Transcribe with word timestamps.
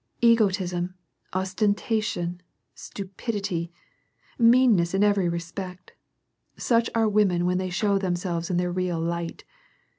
Egotism, 0.21 0.95
ostentation, 1.31 2.41
stupidity, 2.73 3.71
meanness 4.39 4.95
in 4.95 5.03
every 5.03 5.29
respect— 5.29 5.93
such 6.57 6.89
are 6.95 7.07
women 7.07 7.45
when 7.45 7.59
they 7.59 7.69
show 7.69 7.99
tliemselves 7.99 8.49
in 8.49 8.57
tlieir 8.57 8.75
real 8.75 8.99
light. 8.99 9.43